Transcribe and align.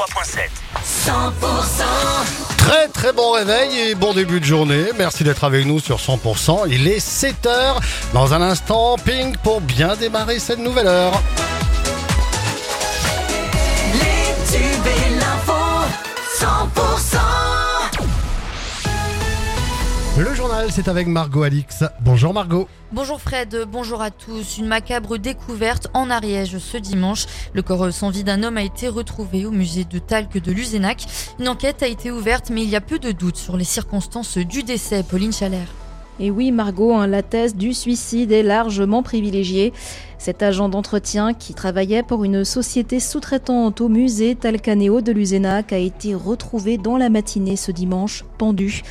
100% 0.00 1.10
Très 2.56 2.88
très 2.88 3.12
bon 3.12 3.32
réveil 3.32 3.78
et 3.78 3.94
bon 3.94 4.14
début 4.14 4.40
de 4.40 4.44
journée. 4.46 4.86
Merci 4.96 5.24
d'être 5.24 5.44
avec 5.44 5.66
nous 5.66 5.78
sur 5.78 5.98
100%. 5.98 6.64
Il 6.68 6.88
est 6.88 7.06
7h. 7.06 7.76
Dans 8.14 8.32
un 8.32 8.40
instant, 8.40 8.96
ping 8.96 9.36
pour 9.42 9.60
bien 9.60 9.96
démarrer 9.96 10.38
cette 10.38 10.58
nouvelle 10.58 10.86
heure. 10.86 11.20
C'est 20.68 20.88
avec 20.88 21.06
Margot 21.06 21.42
Alix. 21.42 21.84
Bonjour 22.00 22.34
Margot. 22.34 22.68
Bonjour 22.92 23.20
Fred, 23.20 23.66
bonjour 23.70 24.02
à 24.02 24.10
tous. 24.10 24.58
Une 24.58 24.66
macabre 24.66 25.16
découverte 25.16 25.88
en 25.94 26.10
Ariège 26.10 26.58
ce 26.58 26.76
dimanche. 26.76 27.26
Le 27.54 27.62
corps 27.62 27.92
sans 27.92 28.10
vie 28.10 28.24
d'un 28.24 28.42
homme 28.42 28.56
a 28.56 28.62
été 28.62 28.88
retrouvé 28.88 29.46
au 29.46 29.50
musée 29.50 29.84
de 29.84 29.98
Talc 29.98 30.36
de 30.36 30.52
Luzenac. 30.52 31.06
Une 31.38 31.48
enquête 31.48 31.82
a 31.82 31.88
été 31.88 32.10
ouverte, 32.10 32.50
mais 32.50 32.62
il 32.62 32.68
y 32.68 32.76
a 32.76 32.80
peu 32.80 32.98
de 32.98 33.12
doutes 33.12 33.36
sur 33.36 33.56
les 33.56 33.64
circonstances 33.64 34.38
du 34.38 34.62
décès. 34.62 35.02
Pauline 35.02 35.32
Chalère. 35.32 35.68
Et 36.22 36.30
oui, 36.30 36.52
Margot, 36.52 36.92
hein, 36.92 37.06
la 37.06 37.22
thèse 37.22 37.56
du 37.56 37.72
suicide 37.72 38.30
est 38.30 38.42
largement 38.42 39.02
privilégiée. 39.02 39.72
Cet 40.18 40.42
agent 40.42 40.68
d'entretien 40.68 41.32
qui 41.32 41.54
travaillait 41.54 42.02
pour 42.02 42.24
une 42.24 42.44
société 42.44 43.00
sous-traitante 43.00 43.80
au 43.80 43.88
musée 43.88 44.34
Talcaneo 44.34 45.00
de 45.00 45.12
Luzenac 45.12 45.72
a 45.72 45.78
été 45.78 46.14
retrouvé 46.14 46.76
dans 46.76 46.98
la 46.98 47.08
matinée 47.08 47.56
ce 47.56 47.72
dimanche, 47.72 48.26
pendu. 48.36 48.82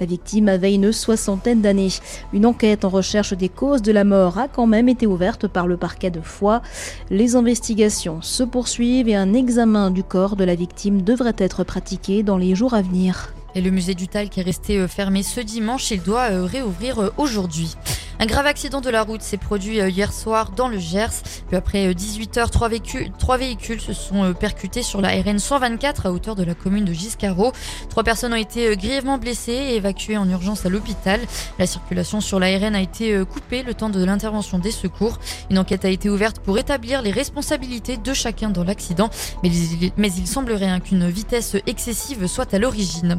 La 0.00 0.06
victime 0.06 0.48
avait 0.48 0.72
une 0.72 0.90
soixantaine 0.90 1.60
d'années. 1.60 1.92
Une 2.32 2.46
enquête 2.46 2.86
en 2.86 2.88
recherche 2.88 3.34
des 3.34 3.50
causes 3.50 3.82
de 3.82 3.92
la 3.92 4.04
mort 4.04 4.38
a 4.38 4.48
quand 4.48 4.66
même 4.66 4.88
été 4.88 5.06
ouverte 5.06 5.46
par 5.46 5.66
le 5.66 5.76
parquet 5.76 6.10
de 6.10 6.22
Foix. 6.22 6.62
Les 7.10 7.36
investigations 7.36 8.22
se 8.22 8.44
poursuivent 8.44 9.10
et 9.10 9.16
un 9.16 9.34
examen 9.34 9.90
du 9.90 10.02
corps 10.02 10.36
de 10.36 10.44
la 10.44 10.54
victime 10.54 11.02
devrait 11.02 11.36
être 11.36 11.64
pratiqué 11.64 12.22
dans 12.22 12.38
les 12.38 12.54
jours 12.54 12.72
à 12.72 12.80
venir. 12.80 13.34
Et 13.54 13.60
le 13.60 13.70
musée 13.70 13.94
du 13.94 14.08
Talc 14.08 14.36
est 14.36 14.42
resté 14.42 14.78
euh, 14.78 14.88
fermé 14.88 15.22
ce 15.22 15.40
dimanche. 15.40 15.90
Il 15.90 16.02
doit 16.02 16.30
euh, 16.30 16.44
réouvrir 16.44 17.00
euh, 17.00 17.12
aujourd'hui. 17.16 17.74
Un 18.20 18.26
grave 18.26 18.46
accident 18.46 18.80
de 18.80 18.90
la 18.90 19.02
route 19.02 19.22
s'est 19.22 19.36
produit 19.36 19.78
hier 19.78 20.12
soir 20.12 20.50
dans 20.50 20.66
le 20.66 20.78
Gers. 20.78 21.22
Puis 21.46 21.56
après 21.56 21.92
18h, 21.92 22.50
trois 22.50 22.68
véhicules, 22.68 23.12
trois 23.16 23.36
véhicules 23.36 23.80
se 23.80 23.92
sont 23.92 24.34
percutés 24.34 24.82
sur 24.82 25.00
la 25.00 25.10
RN 25.10 25.38
124 25.38 26.06
à 26.06 26.12
hauteur 26.12 26.34
de 26.34 26.42
la 26.42 26.54
commune 26.54 26.84
de 26.84 26.92
Giscaro. 26.92 27.52
Trois 27.90 28.02
personnes 28.02 28.32
ont 28.32 28.36
été 28.36 28.76
grièvement 28.76 29.18
blessées 29.18 29.52
et 29.52 29.76
évacuées 29.76 30.16
en 30.16 30.28
urgence 30.28 30.66
à 30.66 30.68
l'hôpital. 30.68 31.20
La 31.60 31.68
circulation 31.68 32.20
sur 32.20 32.40
la 32.40 32.48
RN 32.58 32.74
a 32.74 32.80
été 32.80 33.24
coupée 33.24 33.62
le 33.62 33.72
temps 33.74 33.88
de 33.88 34.04
l'intervention 34.04 34.58
des 34.58 34.72
secours. 34.72 35.20
Une 35.48 35.58
enquête 35.58 35.84
a 35.84 35.88
été 35.88 36.10
ouverte 36.10 36.40
pour 36.40 36.58
établir 36.58 37.02
les 37.02 37.12
responsabilités 37.12 37.98
de 37.98 38.12
chacun 38.14 38.50
dans 38.50 38.64
l'accident. 38.64 39.10
Mais 39.44 39.50
il, 39.50 39.92
mais 39.96 40.12
il 40.12 40.26
semblerait 40.26 40.66
hein, 40.66 40.80
qu'une 40.80 41.08
vitesse 41.08 41.56
excessive 41.66 42.26
soit 42.26 42.52
à 42.52 42.58
l'origine. 42.58 43.18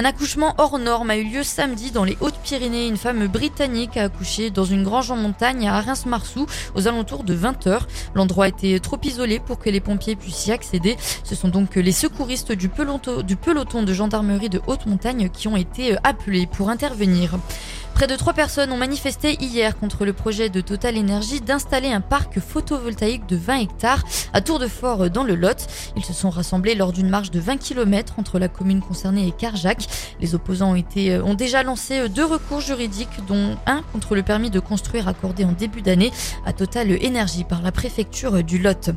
Un 0.00 0.04
accouchement 0.04 0.54
hors 0.58 0.78
norme 0.78 1.10
a 1.10 1.16
eu 1.16 1.24
lieu 1.24 1.42
samedi 1.42 1.90
dans 1.90 2.04
les 2.04 2.16
Hautes-Pyrénées. 2.20 2.86
Une 2.86 2.96
femme 2.96 3.26
britannique 3.26 3.96
a 3.96 4.04
accouché 4.04 4.50
dans 4.50 4.64
une 4.64 4.84
grange 4.84 5.10
en 5.10 5.16
montagne 5.16 5.66
à 5.66 5.80
Reims-Marsou 5.80 6.46
aux 6.76 6.86
alentours 6.86 7.24
de 7.24 7.36
20h. 7.36 7.80
L'endroit 8.14 8.46
était 8.46 8.78
trop 8.78 8.98
isolé 9.02 9.40
pour 9.40 9.58
que 9.58 9.70
les 9.70 9.80
pompiers 9.80 10.14
puissent 10.14 10.46
y 10.46 10.52
accéder. 10.52 10.96
Ce 11.24 11.34
sont 11.34 11.48
donc 11.48 11.74
les 11.74 11.90
secouristes 11.90 12.52
du 12.52 12.68
peloton, 12.68 13.22
du 13.22 13.34
peloton 13.34 13.82
de 13.82 13.92
gendarmerie 13.92 14.48
de 14.48 14.60
haute 14.68 14.86
montagne 14.86 15.30
qui 15.30 15.48
ont 15.48 15.56
été 15.56 15.96
appelés 16.04 16.46
pour 16.46 16.70
intervenir. 16.70 17.36
Près 17.98 18.06
de 18.06 18.14
trois 18.14 18.32
personnes 18.32 18.70
ont 18.70 18.76
manifesté 18.76 19.36
hier 19.40 19.76
contre 19.76 20.04
le 20.04 20.12
projet 20.12 20.50
de 20.50 20.60
Total 20.60 20.96
Energy 20.96 21.40
d'installer 21.40 21.88
un 21.88 22.00
parc 22.00 22.38
photovoltaïque 22.38 23.26
de 23.26 23.34
20 23.34 23.56
hectares 23.56 24.04
à 24.32 24.40
Tour-de-Fort 24.40 25.10
dans 25.10 25.24
le 25.24 25.34
Lot. 25.34 25.66
Ils 25.96 26.04
se 26.04 26.12
sont 26.12 26.30
rassemblés 26.30 26.76
lors 26.76 26.92
d'une 26.92 27.08
marche 27.08 27.32
de 27.32 27.40
20 27.40 27.56
km 27.56 28.20
entre 28.20 28.38
la 28.38 28.46
commune 28.46 28.80
concernée 28.82 29.26
et 29.26 29.32
Carjac. 29.32 29.88
Les 30.20 30.36
opposants 30.36 30.70
ont, 30.70 30.76
été, 30.76 31.18
ont 31.18 31.34
déjà 31.34 31.64
lancé 31.64 32.08
deux 32.08 32.24
recours 32.24 32.60
juridiques, 32.60 33.18
dont 33.26 33.56
un 33.66 33.82
contre 33.92 34.14
le 34.14 34.22
permis 34.22 34.50
de 34.50 34.60
construire 34.60 35.08
accordé 35.08 35.44
en 35.44 35.50
début 35.50 35.82
d'année 35.82 36.12
à 36.46 36.52
Total 36.52 36.96
Energy 37.04 37.42
par 37.42 37.62
la 37.62 37.72
préfecture 37.72 38.44
du 38.44 38.60
Lot. 38.60 38.90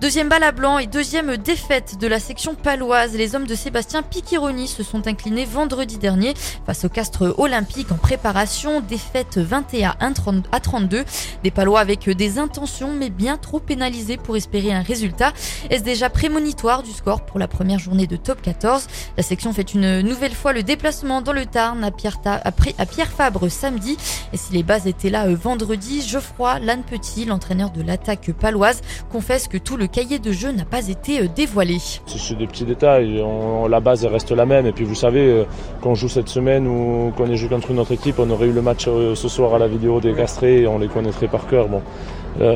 Deuxième 0.00 0.30
balle 0.30 0.44
à 0.44 0.52
blanc 0.52 0.78
et 0.78 0.86
deuxième 0.86 1.36
défaite 1.36 1.98
de 2.00 2.06
la 2.06 2.18
section 2.18 2.54
paloise. 2.54 3.12
Les 3.12 3.34
hommes 3.34 3.46
de 3.46 3.54
Sébastien 3.54 4.02
Picchironi 4.02 4.66
se 4.66 4.82
sont 4.82 5.06
inclinés 5.06 5.44
vendredi 5.44 5.98
dernier 5.98 6.32
face 6.64 6.86
au 6.86 6.88
Castre 6.88 7.34
olympique 7.36 7.92
en 7.92 7.96
préparation. 7.96 8.80
Défaite 8.80 9.36
21 9.36 9.96
à 10.00 10.60
32. 10.60 11.04
Des 11.44 11.50
palois 11.50 11.80
avec 11.80 12.08
des 12.08 12.38
intentions 12.38 12.94
mais 12.94 13.10
bien 13.10 13.36
trop 13.36 13.60
pénalisés 13.60 14.16
pour 14.16 14.38
espérer 14.38 14.72
un 14.72 14.80
résultat. 14.80 15.34
Est-ce 15.68 15.82
déjà 15.82 16.08
prémonitoire 16.08 16.82
du 16.82 16.92
score 16.92 17.26
pour 17.26 17.38
la 17.38 17.46
première 17.46 17.78
journée 17.78 18.06
de 18.06 18.16
top 18.16 18.40
14 18.40 18.86
La 19.18 19.22
section 19.22 19.52
fait 19.52 19.74
une 19.74 20.00
nouvelle 20.00 20.34
fois 20.34 20.54
le 20.54 20.62
déplacement 20.62 21.20
dans 21.20 21.34
le 21.34 21.44
Tarn 21.44 21.84
à 21.84 21.90
Pierre, 21.90 23.10
Fabre 23.14 23.50
samedi. 23.50 23.98
Et 24.32 24.38
si 24.38 24.54
les 24.54 24.62
bases 24.62 24.86
étaient 24.86 25.10
là 25.10 25.26
euh, 25.26 25.36
vendredi, 25.36 26.00
Geoffroy 26.00 26.58
Lanne 26.60 26.84
Petit, 26.84 27.26
l'entraîneur 27.26 27.70
de 27.70 27.82
l'attaque 27.82 28.32
paloise, 28.32 28.80
confesse 29.10 29.46
que 29.46 29.58
tout 29.58 29.76
le 29.76 29.89
cahier 29.90 30.18
de 30.18 30.32
jeu 30.32 30.52
n'a 30.52 30.64
pas 30.64 30.88
été 30.88 31.22
euh, 31.22 31.26
dévoilé. 31.34 31.78
C'est 32.06 32.38
des 32.38 32.46
petits 32.46 32.64
détails, 32.64 33.22
la 33.68 33.80
base 33.80 34.04
reste 34.04 34.30
la 34.32 34.46
même 34.46 34.66
et 34.66 34.72
puis 34.72 34.84
vous 34.84 34.94
savez 34.94 35.26
euh, 35.26 35.44
qu'on 35.80 35.94
joue 35.94 36.08
cette 36.08 36.28
semaine 36.28 36.66
ou 36.66 37.12
qu'on 37.16 37.30
est 37.30 37.36
joué 37.36 37.48
contre 37.48 37.70
une 37.70 37.78
autre 37.78 37.92
équipe, 37.92 38.18
on 38.18 38.30
aurait 38.30 38.46
eu 38.46 38.52
le 38.52 38.62
match 38.62 38.86
euh, 38.88 39.14
ce 39.14 39.28
soir 39.28 39.54
à 39.54 39.58
la 39.58 39.68
vidéo 39.68 40.00
des 40.00 40.14
Castrés 40.14 40.62
et 40.62 40.66
on 40.66 40.78
les 40.78 40.88
connaîtrait 40.88 41.28
par 41.28 41.46
cœur. 41.46 41.68
Bon, 41.68 41.82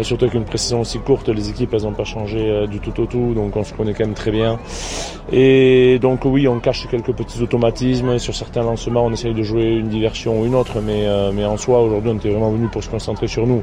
surtout 0.02 0.28
qu'une 0.28 0.44
précision 0.44 0.80
aussi 0.80 0.98
courte, 0.98 1.28
les 1.28 1.50
équipes 1.50 1.72
n'ont 1.74 1.92
pas 1.92 2.04
changé 2.04 2.66
du 2.68 2.80
tout 2.80 3.00
au 3.00 3.06
tout, 3.06 3.34
donc 3.34 3.56
on 3.56 3.64
se 3.64 3.74
connaît 3.74 3.92
quand 3.92 4.04
même 4.04 4.14
très 4.14 4.30
bien. 4.30 4.58
Et 5.32 5.98
donc 6.00 6.24
oui, 6.24 6.46
on 6.48 6.60
cache 6.60 6.86
quelques 6.88 7.12
petits 7.12 7.42
automatismes, 7.42 8.18
sur 8.18 8.34
certains 8.34 8.62
lancements 8.62 9.04
on 9.06 9.12
essaye 9.12 9.34
de 9.34 9.42
jouer 9.42 9.64
une 9.64 9.88
diversion 9.88 10.40
ou 10.40 10.46
une 10.46 10.54
autre, 10.54 10.80
mais, 10.80 11.06
mais 11.32 11.44
en 11.44 11.56
soi 11.56 11.80
aujourd'hui 11.82 12.10
on 12.10 12.16
était 12.16 12.30
vraiment 12.30 12.50
venu 12.50 12.68
pour 12.68 12.82
se 12.82 12.88
concentrer 12.88 13.26
sur 13.26 13.46
nous. 13.46 13.62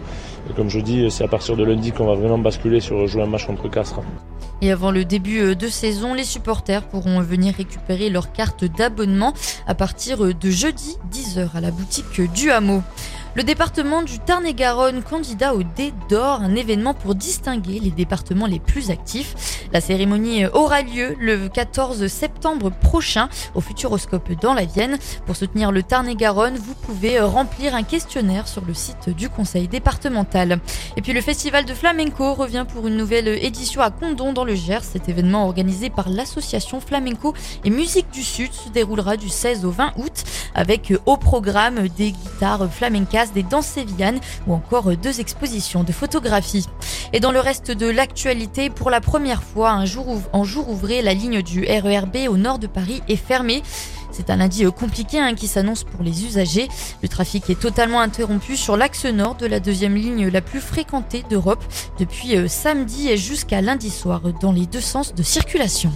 Et 0.50 0.54
comme 0.54 0.70
je 0.70 0.80
dis, 0.80 1.10
c'est 1.10 1.24
à 1.24 1.28
partir 1.28 1.56
de 1.56 1.64
lundi 1.64 1.92
qu'on 1.92 2.06
va 2.06 2.16
vraiment 2.16 2.38
basculer 2.38 2.80
sur 2.80 3.08
jouer 3.08 3.24
un 3.24 3.28
match 3.28 3.46
contre 3.46 3.70
Castres. 3.70 4.02
Et 4.64 4.72
avant 4.72 4.92
le 4.92 5.06
début 5.06 5.56
de 5.56 5.68
saison, 5.70 6.14
les 6.14 6.24
supporters 6.24 6.84
pourront 6.84 7.20
venir 7.22 7.56
récupérer 7.56 8.12
leur 8.12 8.32
carte 8.32 8.64
d'abonnement 8.64 9.34
à 9.66 9.74
partir 9.74 10.20
de 10.20 10.50
jeudi 10.52 10.98
10h 11.12 11.56
à 11.56 11.62
la 11.62 11.72
boutique 11.72 12.22
du 12.34 12.52
Hameau. 12.52 12.84
Le 13.34 13.44
département 13.44 14.02
du 14.02 14.20
Tarn-et-Garonne 14.20 15.04
candidat 15.04 15.56
au 15.56 15.64
Dé 15.64 15.94
d'Or, 16.10 16.42
un 16.42 16.54
événement 16.54 16.94
pour 16.94 17.16
distinguer 17.16 17.80
les 17.80 17.90
départements 17.90 18.46
les 18.46 18.60
plus 18.60 18.92
actifs. 18.92 19.70
La 19.72 19.80
cérémonie 19.80 20.46
aura 20.48 20.82
lieu 20.82 21.16
le 21.18 21.48
14 21.48 22.08
septembre 22.08 22.72
prochain 22.72 23.30
au 23.56 23.62
Futuroscope 23.62 24.34
dans 24.42 24.54
la 24.54 24.66
Vienne. 24.66 24.98
Pour 25.26 25.38
soutenir 25.38 25.72
le 25.72 25.82
Tarn-et-Garonne, 25.82 26.58
vous 26.58 26.74
pouvez 26.74 27.22
remplir 27.22 27.74
un 27.74 27.84
questionnaire 27.84 28.50
sur 28.50 28.66
le 28.66 28.74
site 28.74 29.08
du 29.16 29.30
conseil 29.30 29.70
départemental. 29.70 30.60
Et 30.98 31.02
puis 31.02 31.14
le 31.14 31.22
festival 31.22 31.64
de 31.64 31.74
flamenco 31.74 32.34
revient 32.34 32.66
pour 32.68 32.86
une 32.90 32.98
nouvelle 32.98 33.30
édition 33.30 33.82
à 33.82 33.92
Condon 33.92 34.34
dans 34.34 34.44
le 34.44 34.56
Gers. 34.56 34.84
Cet 34.84 35.08
événement 35.08 35.46
organisé 35.46 35.90
par 35.90 36.10
l'association 36.10 36.82
Flamenco 36.82 37.34
et 37.64 37.70
Musique 37.70 38.12
du 38.12 38.24
Sud 38.24 38.52
se 38.52 38.68
déroulera 38.68 39.16
du 39.16 39.30
16 39.30 39.64
au 39.64 39.72
20 39.72 39.94
août 40.00 40.26
avec 40.54 40.94
au 41.06 41.16
programme 41.16 41.88
des 41.88 42.12
guitares 42.12 42.70
flamencas 42.70 43.21
des 43.34 43.44
danses 43.44 43.68
sévillanes 43.68 44.20
ou 44.48 44.54
encore 44.54 44.96
deux 44.98 45.20
expositions 45.20 45.84
de 45.84 45.92
photographie. 45.92 46.66
Et 47.14 47.20
dans 47.20 47.32
le 47.32 47.40
reste 47.40 47.72
de 47.72 47.88
l'actualité, 47.88 48.70
pour 48.70 48.90
la 48.90 49.02
première 49.02 49.44
fois, 49.44 49.74
en 50.34 50.44
jour 50.44 50.70
ouvré, 50.70 51.02
la 51.02 51.14
ligne 51.14 51.42
du 51.42 51.66
RERB 51.66 52.30
au 52.30 52.38
nord 52.38 52.60
de 52.60 52.68
Paris 52.68 53.02
est 53.08 53.16
fermée. 53.16 53.64
C'est 54.12 54.30
un 54.30 54.36
lundi 54.36 54.66
euh, 54.66 54.72
compliqué 54.72 55.20
hein, 55.20 55.34
qui 55.36 55.48
s'annonce 55.48 55.84
pour 55.84 56.04
les 56.04 56.26
usagers. 56.26 56.68
Le 57.02 57.08
trafic 57.08 57.50
est 57.50 57.60
totalement 57.60 58.02
interrompu 58.02 58.58
sur 58.58 58.78
l'axe 58.78 59.06
nord 59.06 59.36
de 59.36 59.46
la 59.46 59.60
deuxième 59.60 59.96
ligne 59.96 60.28
la 60.28 60.42
plus 60.42 60.60
fréquentée 60.60 61.24
d'Europe 61.30 61.64
depuis 61.98 62.36
euh, 62.36 62.48
samedi 62.48 63.10
et 63.10 63.18
jusqu'à 63.18 63.62
lundi 63.62 63.90
soir 63.90 64.22
dans 64.42 64.52
les 64.52 64.66
deux 64.66 64.82
sens 64.82 65.16
de 65.16 65.24
circulation. 65.24 65.92